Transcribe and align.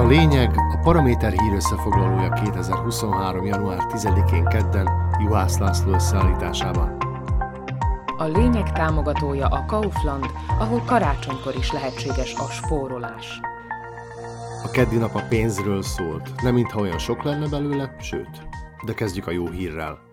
a 0.00 0.06
lényeg, 0.06 0.50
a 0.56 0.78
Paraméter 0.82 1.32
hír 1.32 1.52
összefoglalója 1.54 2.28
2023. 2.28 3.46
január 3.46 3.78
10-én 3.88 4.44
kedden 4.44 4.88
Juhász 5.18 5.58
László 5.58 5.92
összeállításában. 5.92 6.96
A 8.16 8.24
lényeg 8.24 8.72
támogatója 8.72 9.46
a 9.46 9.64
Kaufland, 9.66 10.26
ahol 10.58 10.82
karácsonykor 10.86 11.54
is 11.58 11.72
lehetséges 11.72 12.34
a 12.34 12.44
spórolás. 12.50 13.40
A 14.64 14.70
keddi 14.70 14.96
nap 14.96 15.14
a 15.14 15.26
pénzről 15.28 15.82
szólt, 15.82 16.42
nem 16.42 16.54
mintha 16.54 16.80
olyan 16.80 16.98
sok 16.98 17.22
lenne 17.22 17.48
belőle, 17.48 17.96
sőt. 17.98 18.48
De 18.84 18.94
kezdjük 18.94 19.26
a 19.26 19.30
jó 19.30 19.48
hírrel. 19.48 20.09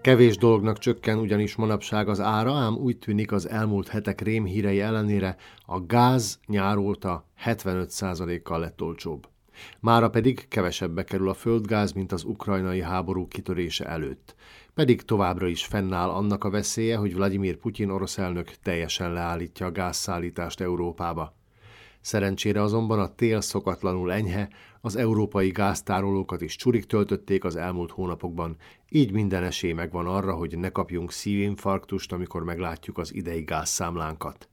Kevés 0.00 0.36
dolognak 0.36 0.78
csökken 0.78 1.18
ugyanis 1.18 1.56
manapság 1.56 2.08
az 2.08 2.20
ára, 2.20 2.54
ám 2.54 2.76
úgy 2.76 2.98
tűnik 2.98 3.32
az 3.32 3.48
elmúlt 3.48 3.88
hetek 3.88 4.20
rémhírei 4.20 4.80
ellenére 4.80 5.36
a 5.66 5.80
gáz 5.80 6.40
nyáróta 6.46 7.24
75%-kal 7.44 8.60
lett 8.60 8.82
olcsóbb. 8.82 9.28
Mára 9.80 10.10
pedig 10.10 10.48
kevesebbe 10.48 11.04
kerül 11.04 11.28
a 11.28 11.34
földgáz, 11.34 11.92
mint 11.92 12.12
az 12.12 12.24
ukrajnai 12.24 12.80
háború 12.80 13.28
kitörése 13.28 13.84
előtt. 13.84 14.34
Pedig 14.74 15.02
továbbra 15.02 15.46
is 15.46 15.64
fennáll 15.64 16.08
annak 16.08 16.44
a 16.44 16.50
veszélye, 16.50 16.96
hogy 16.96 17.14
Vladimir 17.14 17.56
Putyin 17.56 17.90
orosz 17.90 18.18
elnök 18.18 18.50
teljesen 18.62 19.12
leállítja 19.12 19.66
a 19.66 19.72
gázszállítást 19.72 20.60
Európába. 20.60 21.34
Szerencsére 22.08 22.62
azonban 22.62 22.98
a 22.98 23.14
tél 23.14 23.40
szokatlanul 23.40 24.12
enyhe, 24.12 24.48
az 24.80 24.96
európai 24.96 25.48
gáztárolókat 25.48 26.40
is 26.40 26.56
csurik 26.56 26.84
töltötték 26.84 27.44
az 27.44 27.56
elmúlt 27.56 27.90
hónapokban, 27.90 28.56
így 28.88 29.12
minden 29.12 29.42
esély 29.42 29.72
megvan 29.72 30.06
arra, 30.06 30.34
hogy 30.34 30.58
ne 30.58 30.68
kapjunk 30.68 31.12
szívinfarktust, 31.12 32.12
amikor 32.12 32.44
meglátjuk 32.44 32.98
az 32.98 33.14
idei 33.14 33.42
gázszámlánkat. 33.42 34.48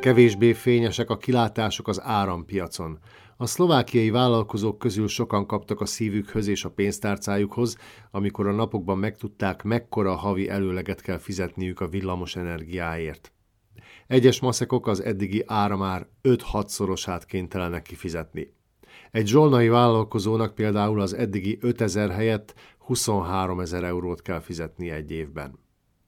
Kevésbé 0.00 0.52
fényesek 0.52 1.10
a 1.10 1.16
kilátások 1.16 1.88
az 1.88 2.00
árampiacon. 2.02 2.98
A 3.36 3.46
szlovákiai 3.46 4.10
vállalkozók 4.10 4.78
közül 4.78 5.08
sokan 5.08 5.46
kaptak 5.46 5.80
a 5.80 5.86
szívükhöz 5.86 6.46
és 6.46 6.64
a 6.64 6.70
pénztárcájukhoz, 6.70 7.76
amikor 8.10 8.46
a 8.46 8.52
napokban 8.52 8.98
megtudták, 8.98 9.62
mekkora 9.62 10.14
havi 10.14 10.48
előleget 10.48 11.00
kell 11.00 11.18
fizetniük 11.18 11.80
a 11.80 11.88
villamos 11.88 12.36
energiáért. 12.36 13.30
Egyes 14.06 14.40
maszekok 14.40 14.86
az 14.86 15.02
eddigi 15.02 15.42
áramár 15.46 16.06
5-6 16.22 16.66
szorosát 16.66 17.24
kénytelenek 17.24 17.82
kifizetni. 17.82 18.52
Egy 19.10 19.26
zsolnai 19.26 19.68
vállalkozónak 19.68 20.54
például 20.54 21.00
az 21.00 21.14
eddigi 21.14 21.58
5000 21.60 22.10
helyett 22.10 22.54
23 22.78 23.60
ezer 23.60 23.84
eurót 23.84 24.22
kell 24.22 24.40
fizetni 24.40 24.90
egy 24.90 25.10
évben. 25.10 25.58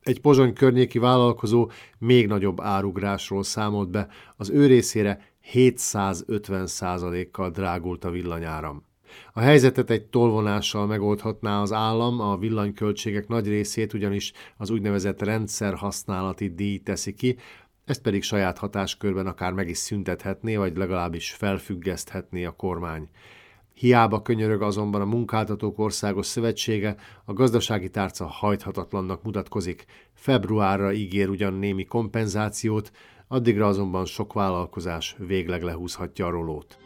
Egy 0.03 0.21
pozsony 0.21 0.53
környéki 0.53 0.99
vállalkozó 0.99 1.71
még 1.99 2.27
nagyobb 2.27 2.61
árugrásról 2.61 3.43
számolt 3.43 3.91
be, 3.91 4.09
az 4.37 4.51
ő 4.51 4.67
részére 4.67 5.21
750 5.41 6.69
kal 7.31 7.51
drágult 7.51 8.05
a 8.05 8.11
villanyáram. 8.11 8.87
A 9.33 9.41
helyzetet 9.41 9.91
egy 9.91 10.05
tolvonással 10.05 10.87
megoldhatná 10.87 11.61
az 11.61 11.73
állam, 11.73 12.21
a 12.21 12.37
villanyköltségek 12.37 13.29
nagy 13.29 13.49
részét 13.49 13.93
ugyanis 13.93 14.33
az 14.57 14.71
úgynevezett 14.71 15.23
rendszer 15.23 15.75
használati 15.75 16.55
díj 16.55 16.79
teszi 16.79 17.15
ki, 17.15 17.37
ezt 17.89 18.03
pedig 18.03 18.23
saját 18.23 18.59
hatáskörben 18.59 19.27
akár 19.27 19.53
meg 19.53 19.69
is 19.69 19.79
szüntethetné, 19.79 20.57
vagy 20.57 20.77
legalábbis 20.77 21.31
felfüggeszthetné 21.31 22.45
a 22.45 22.51
kormány. 22.51 23.09
Hiába 23.75 24.23
könyörög 24.23 24.63
azonban 24.63 25.01
a 25.01 25.05
Munkáltatók 25.05 25.79
Országos 25.79 26.27
Szövetsége, 26.27 26.97
a 27.25 27.33
gazdasági 27.33 27.91
tárca 27.91 28.27
hajthatatlannak 28.27 29.23
mutatkozik. 29.23 29.85
Februárra 30.15 30.93
ígér 30.93 31.29
ugyan 31.29 31.55
némi 31.55 31.85
kompenzációt, 31.85 32.91
addigra 33.29 33.67
azonban 33.67 34.05
sok 34.05 34.33
vállalkozás 34.33 35.17
végleg 35.19 35.63
lehúzhatja 35.63 36.27
a 36.27 36.31
rolót. 36.31 36.79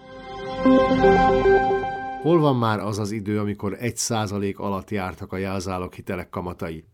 Hol 2.23 2.39
van 2.39 2.57
már 2.57 2.79
az 2.79 2.99
az 2.99 3.11
idő, 3.11 3.39
amikor 3.39 3.77
egy 3.79 3.97
százalék 3.97 4.59
alatt 4.59 4.91
jártak 4.91 5.33
a 5.33 5.37
jelzálog 5.37 5.93
hitelek 5.93 6.29
kamatai? 6.29 6.85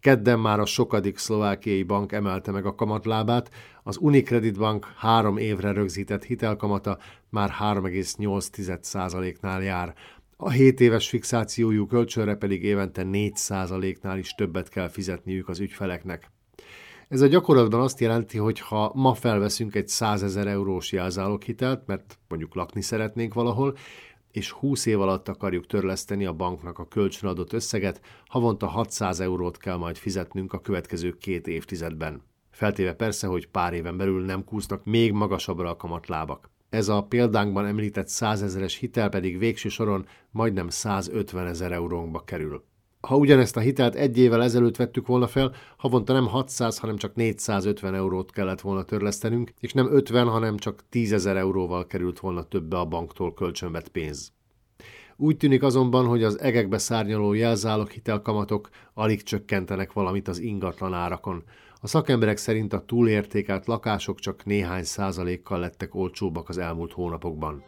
Kedden 0.00 0.38
már 0.38 0.60
a 0.60 0.66
sokadik 0.66 1.18
szlovákiai 1.18 1.82
bank 1.82 2.12
emelte 2.12 2.50
meg 2.50 2.66
a 2.66 2.74
kamatlábát, 2.74 3.50
az 3.82 3.96
Unicredit 4.00 4.58
Bank 4.58 4.92
három 4.96 5.36
évre 5.36 5.72
rögzített 5.72 6.24
hitelkamata 6.24 6.98
már 7.28 7.50
3,8%-nál 7.60 9.62
jár, 9.62 9.94
a 10.42 10.50
7 10.50 10.80
éves 10.80 11.08
fixációjú 11.08 11.86
kölcsönre 11.86 12.34
pedig 12.34 12.64
évente 12.64 13.02
4%-nál 13.06 14.18
is 14.18 14.34
többet 14.34 14.68
kell 14.68 14.88
fizetniük 14.88 15.48
az 15.48 15.60
ügyfeleknek. 15.60 16.30
Ez 17.08 17.20
a 17.20 17.26
gyakorlatban 17.26 17.80
azt 17.80 18.00
jelenti, 18.00 18.38
hogy 18.38 18.60
ha 18.60 18.92
ma 18.94 19.14
felveszünk 19.14 19.74
egy 19.74 19.88
100 19.88 20.22
ezer 20.22 20.46
eurós 20.46 20.92
jelzáloghitelt, 20.92 21.86
mert 21.86 22.18
mondjuk 22.28 22.54
lakni 22.54 22.82
szeretnénk 22.82 23.34
valahol, 23.34 23.76
és 24.32 24.50
20 24.50 24.86
év 24.86 25.00
alatt 25.00 25.28
akarjuk 25.28 25.66
törleszteni 25.66 26.24
a 26.24 26.32
banknak 26.32 26.78
a 26.78 26.88
kölcsönadott 26.88 27.52
összeget, 27.52 28.00
havonta 28.26 28.66
600 28.66 29.20
eurót 29.20 29.56
kell 29.56 29.76
majd 29.76 29.96
fizetnünk 29.96 30.52
a 30.52 30.60
következő 30.60 31.16
két 31.16 31.46
évtizedben. 31.46 32.22
Feltéve 32.50 32.94
persze, 32.94 33.26
hogy 33.26 33.48
pár 33.48 33.72
éven 33.72 33.96
belül 33.96 34.24
nem 34.24 34.44
kúsznak 34.44 34.84
még 34.84 35.12
magasabbra 35.12 35.70
a 35.70 35.76
kamatlábak. 35.76 36.50
Ez 36.70 36.88
a 36.88 37.02
példánkban 37.02 37.66
említett 37.66 38.08
100 38.08 38.42
ezeres 38.42 38.76
hitel 38.76 39.08
pedig 39.08 39.38
végső 39.38 39.68
soron 39.68 40.06
majdnem 40.30 40.68
150 40.68 41.46
ezer 41.46 41.72
eurónkba 41.72 42.24
kerül. 42.24 42.64
Ha 43.00 43.16
ugyanezt 43.16 43.56
a 43.56 43.60
hitelt 43.60 43.94
egy 43.94 44.18
évvel 44.18 44.42
ezelőtt 44.42 44.76
vettük 44.76 45.06
volna 45.06 45.26
fel, 45.26 45.54
havonta 45.76 46.12
nem 46.12 46.26
600, 46.26 46.78
hanem 46.78 46.96
csak 46.96 47.14
450 47.14 47.94
eurót 47.94 48.32
kellett 48.32 48.60
volna 48.60 48.82
törlesztenünk, 48.82 49.52
és 49.60 49.72
nem 49.72 49.92
50, 49.92 50.28
hanem 50.28 50.56
csak 50.56 50.84
10 50.88 51.12
ezer 51.12 51.36
euróval 51.36 51.86
került 51.86 52.20
volna 52.20 52.42
többe 52.42 52.78
a 52.78 52.84
banktól 52.84 53.34
kölcsönvett 53.34 53.88
pénz. 53.88 54.32
Úgy 55.16 55.36
tűnik 55.36 55.62
azonban, 55.62 56.06
hogy 56.06 56.22
az 56.22 56.40
egekbe 56.40 56.78
szárnyaló 56.78 57.32
jelzálog 57.32 57.90
hitelkamatok 57.90 58.68
alig 58.94 59.22
csökkentenek 59.22 59.92
valamit 59.92 60.28
az 60.28 60.38
ingatlan 60.38 60.94
árakon. 60.94 61.42
A 61.80 61.86
szakemberek 61.86 62.36
szerint 62.36 62.72
a 62.72 62.84
túlértékelt 62.84 63.66
lakások 63.66 64.18
csak 64.18 64.44
néhány 64.44 64.84
százalékkal 64.84 65.58
lettek 65.58 65.94
olcsóbbak 65.94 66.48
az 66.48 66.58
elmúlt 66.58 66.92
hónapokban. 66.92 67.62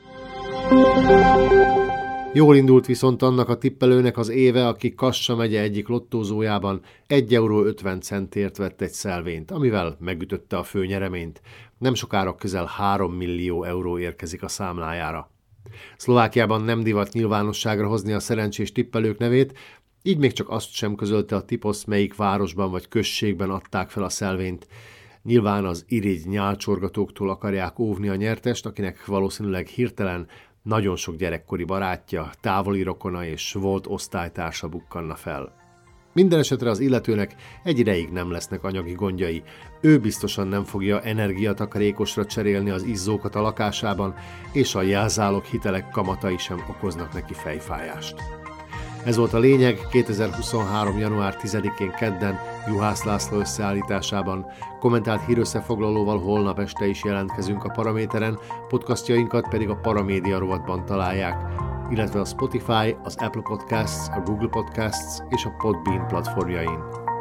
Jól 2.34 2.56
indult 2.56 2.86
viszont 2.86 3.22
annak 3.22 3.48
a 3.48 3.58
tippelőnek 3.58 4.16
az 4.16 4.28
éve, 4.28 4.68
aki 4.68 4.94
Kassa 4.94 5.36
megye 5.36 5.60
egyik 5.60 5.88
lottózójában 5.88 6.80
1 7.06 7.34
euró 7.34 7.62
50 7.64 8.00
centért 8.00 8.56
vett 8.56 8.80
egy 8.80 8.90
szelvényt, 8.90 9.50
amivel 9.50 9.96
megütötte 10.00 10.56
a 10.56 10.62
főnyereményt. 10.62 11.40
Nem 11.78 11.94
sokára 11.94 12.34
közel 12.34 12.64
3 12.64 13.12
millió 13.12 13.64
euró 13.64 13.98
érkezik 13.98 14.42
a 14.42 14.48
számlájára. 14.48 15.30
Szlovákiában 15.96 16.62
nem 16.62 16.82
divat 16.82 17.12
nyilvánosságra 17.12 17.88
hozni 17.88 18.12
a 18.12 18.20
szerencsés 18.20 18.72
tippelők 18.72 19.18
nevét, 19.18 19.58
így 20.02 20.18
még 20.18 20.32
csak 20.32 20.48
azt 20.48 20.72
sem 20.72 20.94
közölte 20.94 21.36
a 21.36 21.44
tiposz, 21.44 21.84
melyik 21.84 22.16
városban 22.16 22.70
vagy 22.70 22.88
községben 22.88 23.50
adták 23.50 23.90
fel 23.90 24.02
a 24.02 24.08
szelvényt. 24.08 24.66
Nyilván 25.22 25.64
az 25.64 25.84
irigy 25.88 26.26
nyálcsorgatóktól 26.26 27.30
akarják 27.30 27.78
óvni 27.78 28.08
a 28.08 28.14
nyertest, 28.14 28.66
akinek 28.66 29.06
valószínűleg 29.06 29.66
hirtelen 29.66 30.26
nagyon 30.62 30.96
sok 30.96 31.16
gyerekkori 31.16 31.64
barátja, 31.64 32.30
távoli 32.40 32.82
rokona 32.82 33.24
és 33.24 33.52
volt 33.52 33.86
osztálytársa 33.86 34.68
bukkanna 34.68 35.14
fel. 35.14 35.60
Minden 36.14 36.38
esetre 36.38 36.70
az 36.70 36.80
illetőnek 36.80 37.34
egy 37.62 37.78
ideig 37.78 38.08
nem 38.08 38.30
lesznek 38.30 38.64
anyagi 38.64 38.92
gondjai. 38.92 39.42
Ő 39.80 39.98
biztosan 39.98 40.48
nem 40.48 40.64
fogja 40.64 41.00
energiatakarékosra 41.00 42.26
cserélni 42.26 42.70
az 42.70 42.82
izzókat 42.82 43.34
a 43.34 43.40
lakásában, 43.40 44.14
és 44.52 44.74
a 44.74 44.82
jelzálog 44.82 45.44
hitelek 45.44 45.88
kamatai 45.88 46.38
sem 46.38 46.64
okoznak 46.68 47.12
neki 47.12 47.34
fejfájást. 47.34 48.41
Ez 49.04 49.16
volt 49.16 49.32
a 49.32 49.38
lényeg 49.38 49.78
2023. 49.90 50.98
január 50.98 51.36
10-én 51.42 51.90
kedden 51.90 52.38
Juhász 52.66 53.04
László 53.04 53.38
összeállításában. 53.38 54.46
Kommentált 54.78 55.24
hírösszefoglalóval 55.26 56.18
holnap 56.18 56.58
este 56.58 56.86
is 56.86 57.04
jelentkezünk 57.04 57.64
a 57.64 57.68
Paraméteren, 57.68 58.38
podcastjainkat 58.68 59.48
pedig 59.48 59.68
a 59.68 59.76
Paramédia 59.76 60.38
rovatban 60.38 60.84
találják, 60.84 61.36
illetve 61.90 62.20
a 62.20 62.24
Spotify, 62.24 62.96
az 63.02 63.16
Apple 63.18 63.42
Podcasts, 63.42 64.08
a 64.08 64.20
Google 64.20 64.48
Podcasts 64.48 65.22
és 65.28 65.44
a 65.44 65.54
Podbean 65.58 66.06
platformjain. 66.06 67.11